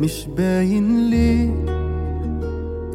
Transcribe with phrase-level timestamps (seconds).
[0.00, 1.50] مش باين ليه.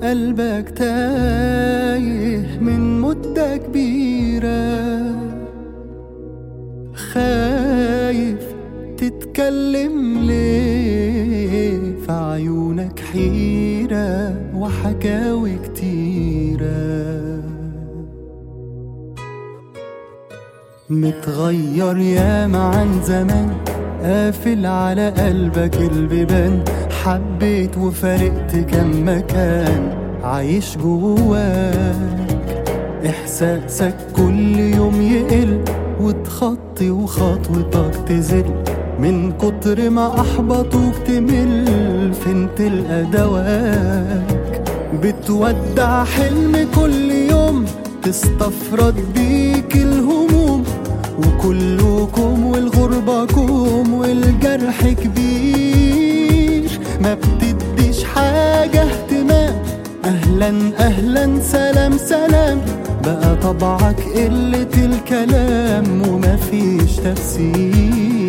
[0.04, 5.04] قلبك تايه من مدة كبيرة.
[6.94, 8.56] خايف
[8.98, 17.04] تتكلم ليه في عيونك حيرة وحكاوي كتيرة.
[20.90, 23.56] متغير ياما عن زمان
[24.04, 26.64] قافل على قلبك البيبان.
[27.04, 29.98] حبيت وفارقت كم مكان.
[30.24, 32.64] عايش جواك.
[33.06, 35.62] إحساسك كل يوم يقل
[36.02, 38.46] وتخطي وخطوتك تزل.
[39.00, 44.64] من كتر ما أحبطوك تمل فين تلقى دواك
[45.04, 47.66] بتودع حلم كل يوم
[48.04, 50.43] تستفرد بيك الهموم.
[51.20, 56.80] وكلكم والغربة كوم والجرح كبير.
[57.02, 59.56] ما بتديش حاجة اهتمام.
[60.06, 62.62] أهلا أهلا سلام سلام.
[63.04, 68.23] بقى طبعك قلة الكلام ومفيش تفسير.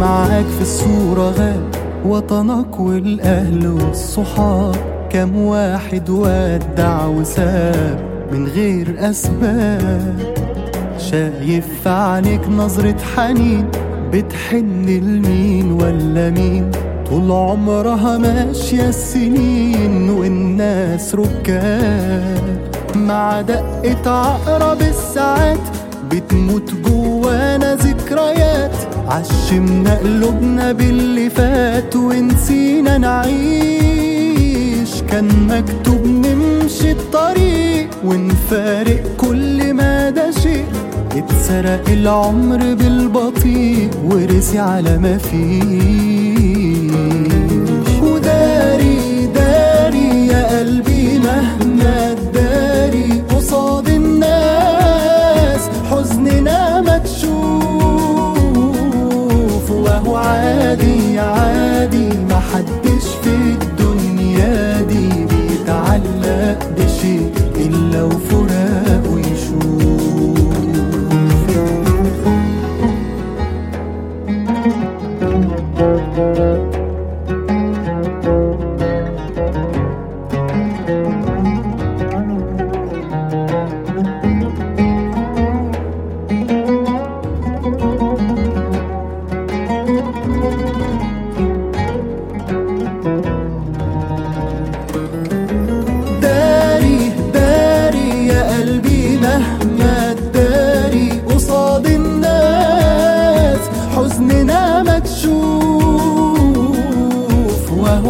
[0.00, 1.62] معاك في الصورة غاب
[2.04, 4.76] وطنك والأهل والصحاب.
[5.10, 8.00] كم واحد ودع وساب
[8.32, 10.34] من غير أسباب.
[10.98, 13.68] شايف في عينيك نظرة حنين
[14.12, 16.70] بتحن لمين ولا مين؟
[17.10, 22.70] طول عمرها ماشية السنين والناس ركاب.
[22.96, 25.60] مع دقة عقرب الساعات
[26.10, 28.76] بتموت جوانا ذكريات.
[29.10, 33.30] عشمنا قلوبنا باللي فات ونسينا نعيش.
[35.10, 40.64] كان مكتوب نمشي الطريق ونفارق كل ما ده شيء.
[41.16, 46.19] اتسرق العمر بالبطيء ورسي على ما فيش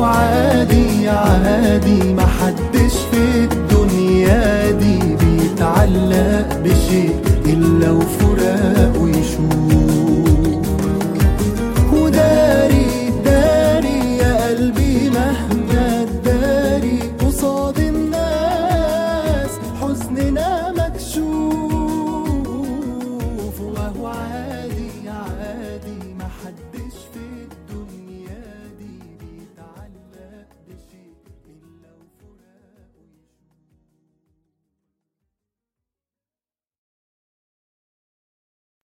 [0.01, 2.27] وعادي عادي ما